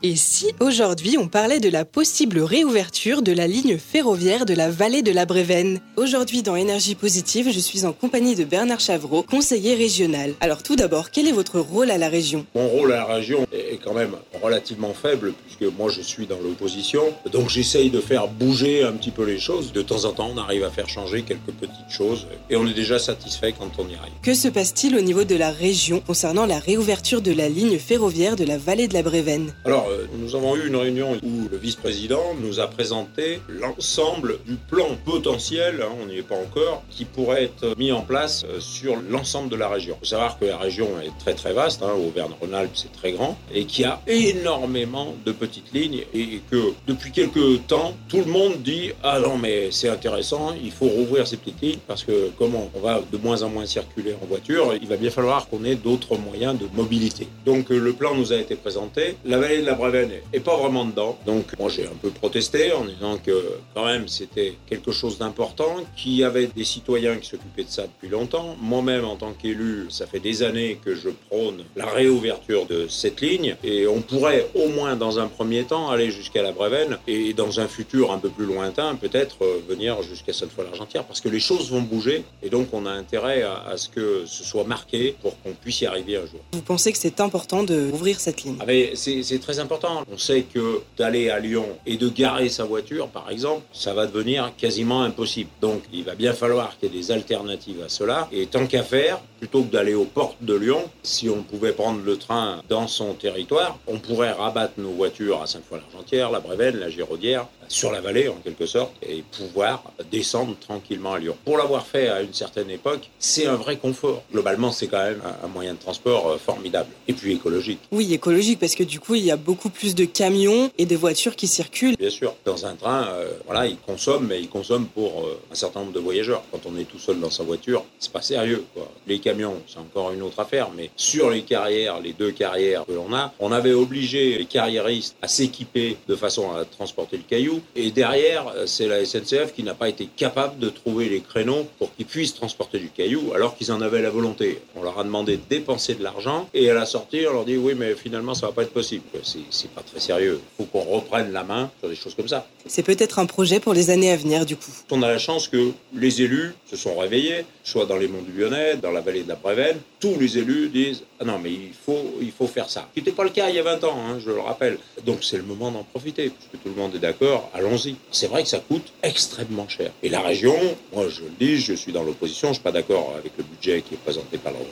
[0.00, 4.70] Et si aujourd'hui on parlait de la possible réouverture de la ligne ferroviaire de la
[4.70, 9.24] vallée de la Brévenne Aujourd'hui dans Énergie Positive, je suis en compagnie de Bernard Chavreau,
[9.24, 10.34] conseiller régional.
[10.40, 12.46] Alors tout d'abord, quel est votre rôle à la région?
[12.54, 16.38] Mon rôle à la région est quand même relativement faible puisque moi je suis dans
[16.38, 17.02] l'opposition.
[17.32, 19.72] Donc j'essaye de faire bouger un petit peu les choses.
[19.72, 22.74] De temps en temps, on arrive à faire changer quelques petites choses et on est
[22.74, 24.12] déjà satisfait quand on y arrive.
[24.22, 28.36] Que se passe-t-il au niveau de la région concernant la réouverture de la ligne ferroviaire
[28.36, 29.87] de la vallée de la Brévenne Alors
[30.18, 35.82] nous avons eu une réunion où le vice-président nous a présenté l'ensemble du plan potentiel,
[35.82, 39.48] hein, on n'y est pas encore, qui pourrait être mis en place euh, sur l'ensemble
[39.48, 39.96] de la région.
[39.96, 43.36] Il faut savoir que la région est très très vaste, hein, Auvergne-Rhône-Alpes c'est très grand,
[43.52, 48.30] et qu'il y a énormément de petites lignes, et que depuis quelques temps, tout le
[48.30, 52.30] monde dit «Ah non mais c'est intéressant, il faut rouvrir ces petites lignes, parce que
[52.38, 55.64] comme on va de moins en moins circuler en voiture, il va bien falloir qu'on
[55.64, 59.16] ait d'autres moyens de mobilité.» Donc euh, le plan nous a été présenté.
[59.24, 59.38] La
[59.78, 61.18] Brévenne et pas vraiment dedans.
[61.24, 63.32] Donc moi j'ai un peu protesté en disant que
[63.74, 67.82] quand même c'était quelque chose d'important, qu'il y avait des citoyens qui s'occupaient de ça
[67.82, 68.56] depuis longtemps.
[68.60, 73.20] Moi-même en tant qu'élu, ça fait des années que je prône la réouverture de cette
[73.20, 77.32] ligne et on pourrait au moins dans un premier temps aller jusqu'à la Brévenne et
[77.32, 81.20] dans un futur un peu plus lointain peut-être euh, venir jusqu'à cette fois largentière parce
[81.20, 84.64] que les choses vont bouger et donc on a intérêt à, ce que ce soit
[84.64, 86.40] marqué pour qu'on puisse y arriver un jour.
[86.52, 88.56] Vous pensez que c'est important de ouvrir cette ligne?
[88.60, 89.67] Ah C'est très important.
[90.10, 94.06] On sait que d'aller à Lyon et de garer sa voiture, par exemple, ça va
[94.06, 95.50] devenir quasiment impossible.
[95.60, 98.28] Donc il va bien falloir qu'il y ait des alternatives à cela.
[98.32, 102.00] Et tant qu'à faire, plutôt que d'aller aux portes de Lyon, si on pouvait prendre
[102.04, 106.90] le train dans son territoire, on pourrait rabattre nos voitures à Sainte-Foy-l'Argentière, la Brévenne, la
[106.90, 111.36] Giraudière, sur la vallée en quelque sorte, et pouvoir descendre tranquillement à Lyon.
[111.44, 114.22] Pour l'avoir fait à une certaine époque, c'est un vrai confort.
[114.32, 116.90] Globalement, c'est quand même un moyen de transport euh, formidable.
[117.06, 117.80] Et puis écologique.
[117.92, 120.96] Oui, écologique, parce que du coup, il y a beaucoup plus de camions et de
[120.96, 121.96] voitures qui circulent.
[121.96, 125.54] Bien sûr, dans un train, euh, voilà, il consomme, mais il consomme pour euh, un
[125.54, 126.42] certain nombre de voyageurs.
[126.52, 128.64] Quand on est tout seul dans sa voiture, c'est pas sérieux.
[128.74, 128.90] Quoi.
[129.06, 132.92] Les camions, c'est encore une autre affaire, mais sur les carrières, les deux carrières que
[132.92, 137.60] l'on a, on avait obligé les carriéristes à s'équiper de façon à transporter le caillou.
[137.74, 141.66] Et derrière, euh, c'est la SNCF qui n'a pas été capable de trouver les créneaux
[141.78, 144.60] pour qu'ils puissent transporter du caillou alors qu'ils en avaient la volonté.
[144.76, 147.56] On leur a demandé de dépenser de l'argent et à la sortie, on leur dit
[147.56, 149.04] oui, mais finalement, ça va pas être possible.
[149.22, 149.38] C'est
[149.74, 150.40] pas très sérieux.
[150.58, 152.46] Il faut qu'on reprenne la main sur des choses comme ça.
[152.66, 154.70] C'est peut-être un projet pour les années à venir, du coup.
[154.90, 158.32] On a la chance que les élus se sont réveillés, soit dans les monts du
[158.32, 159.78] Lyonnais, dans la vallée de la Brévenne.
[160.00, 162.88] Tous les élus disent Ah non, mais il faut, il faut faire ça.
[162.94, 164.78] Ce n'était pas le cas il y a 20 ans, hein, je le rappelle.
[165.04, 167.96] Donc c'est le moment d'en profiter, puisque tout le monde est d'accord, allons-y.
[168.10, 169.90] C'est vrai que ça coûte extrêmement cher.
[170.02, 170.56] Et la région,
[170.92, 173.44] moi je le dis, je suis dans l'opposition, je ne suis pas d'accord avec le
[173.44, 174.68] budget qui est présenté par l'ordre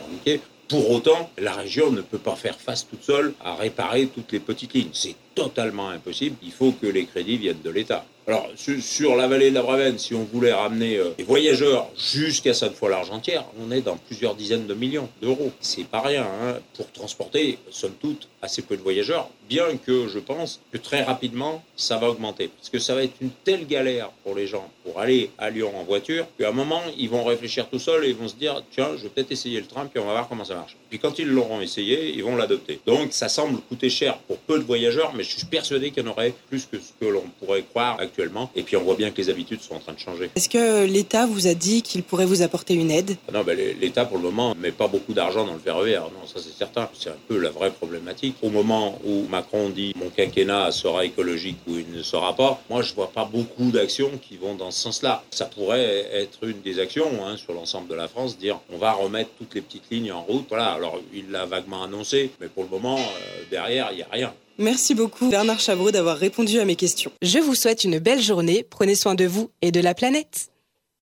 [0.69, 4.41] Pour autant, la région ne peut pas faire face toute seule à réparer toutes les
[4.41, 4.91] petites lignes.
[4.93, 6.37] C'est totalement impossible.
[6.43, 8.04] Il faut que les crédits viennent de l'État.
[8.28, 12.54] Alors, sur la vallée de la Bravenne, si on voulait ramener euh, des voyageurs jusqu'à
[12.54, 15.53] cette fois largentière on est dans plusieurs dizaines de millions d'euros.
[15.60, 20.19] C'est pas rien hein, pour transporter, somme toute, assez peu de voyageurs, bien que je
[20.19, 22.48] pense que très rapidement, ça va augmenter.
[22.48, 25.72] Parce que ça va être une telle galère pour les gens pour aller à Lyon
[25.76, 28.62] en voiture, qu'à un moment, ils vont réfléchir tout seuls et ils vont se dire,
[28.72, 30.76] tiens, je vais peut-être essayer le train, puis on va voir comment ça marche.
[30.91, 32.81] Puis quand ils l'auront essayé, ils vont l'adopter.
[32.87, 36.08] Donc, ça semble coûter cher pour peu de voyageurs, mais je suis persuadé qu'il y
[36.08, 38.16] en aurait plus que ce que l'on pourrait croire actuellement.
[38.54, 40.31] Et puis on voit bien que les habitudes sont en train de changer.
[40.34, 43.16] Est-ce que l'État vous a dit qu'il pourrait vous apporter une aide?
[43.32, 46.04] Non, ben, l'État pour le moment met pas beaucoup d'argent dans le ferroviaire.
[46.04, 46.88] Non, ça c'est certain.
[46.94, 48.37] C'est un peu la vraie problématique.
[48.43, 52.82] Au moment où Macron dit mon quinquennat sera écologique ou il ne sera pas, moi
[52.82, 55.22] je vois pas beaucoup d'actions qui vont dans ce sens-là.
[55.31, 58.93] Ça pourrait être une des actions hein, sur l'ensemble de la France, dire on va
[58.93, 60.47] remettre toutes les petites lignes en route.
[60.49, 60.72] Voilà.
[60.72, 64.32] Alors il l'a vaguement annoncé, mais pour le moment euh, derrière il y a rien.
[64.59, 67.12] Merci beaucoup Bernard Chavreau d'avoir répondu à mes questions.
[67.21, 70.50] Je vous souhaite une belle journée, prenez soin de vous et de la planète.